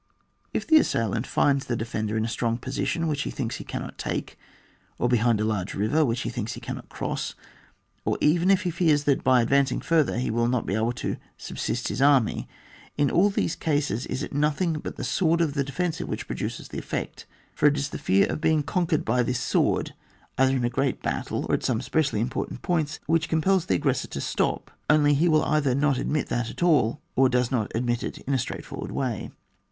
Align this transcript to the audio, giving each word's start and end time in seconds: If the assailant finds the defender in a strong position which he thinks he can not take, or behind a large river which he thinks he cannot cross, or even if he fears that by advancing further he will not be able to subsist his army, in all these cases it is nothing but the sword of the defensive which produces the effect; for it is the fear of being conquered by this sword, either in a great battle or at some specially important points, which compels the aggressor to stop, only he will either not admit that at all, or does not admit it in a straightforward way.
If 0.51 0.65
the 0.65 0.77
assailant 0.77 1.27
finds 1.27 1.67
the 1.67 1.75
defender 1.75 2.17
in 2.17 2.25
a 2.25 2.27
strong 2.27 2.57
position 2.57 3.07
which 3.07 3.21
he 3.21 3.29
thinks 3.29 3.57
he 3.57 3.63
can 3.63 3.83
not 3.83 3.99
take, 3.99 4.35
or 4.97 5.07
behind 5.07 5.39
a 5.39 5.43
large 5.45 5.75
river 5.75 6.03
which 6.03 6.21
he 6.21 6.31
thinks 6.31 6.53
he 6.53 6.59
cannot 6.59 6.89
cross, 6.89 7.35
or 8.03 8.17
even 8.19 8.49
if 8.49 8.63
he 8.63 8.71
fears 8.71 9.03
that 9.03 9.23
by 9.23 9.43
advancing 9.43 9.79
further 9.79 10.17
he 10.17 10.31
will 10.31 10.47
not 10.47 10.65
be 10.65 10.73
able 10.73 10.93
to 10.93 11.17
subsist 11.37 11.89
his 11.89 12.01
army, 12.01 12.47
in 12.97 13.11
all 13.11 13.29
these 13.29 13.55
cases 13.55 14.07
it 14.07 14.11
is 14.11 14.27
nothing 14.31 14.73
but 14.79 14.95
the 14.95 15.03
sword 15.03 15.39
of 15.39 15.53
the 15.53 15.63
defensive 15.63 16.07
which 16.09 16.25
produces 16.25 16.69
the 16.69 16.79
effect; 16.79 17.27
for 17.53 17.67
it 17.67 17.77
is 17.77 17.89
the 17.89 17.99
fear 17.99 18.25
of 18.25 18.41
being 18.41 18.63
conquered 18.63 19.05
by 19.05 19.21
this 19.21 19.39
sword, 19.39 19.93
either 20.35 20.55
in 20.55 20.65
a 20.65 20.69
great 20.71 21.03
battle 21.03 21.45
or 21.47 21.53
at 21.53 21.63
some 21.63 21.79
specially 21.79 22.19
important 22.21 22.63
points, 22.63 22.99
which 23.05 23.29
compels 23.29 23.67
the 23.67 23.75
aggressor 23.75 24.07
to 24.07 24.19
stop, 24.19 24.71
only 24.89 25.13
he 25.13 25.29
will 25.29 25.45
either 25.45 25.75
not 25.75 25.99
admit 25.99 26.25
that 26.25 26.49
at 26.49 26.63
all, 26.63 26.99
or 27.15 27.29
does 27.29 27.51
not 27.51 27.71
admit 27.75 28.01
it 28.01 28.17
in 28.17 28.33
a 28.33 28.39
straightforward 28.39 28.91
way. 28.91 29.29